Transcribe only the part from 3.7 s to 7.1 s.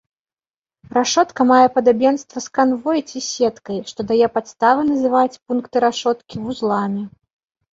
што дае падставы называць пункты рашоткі вузламі.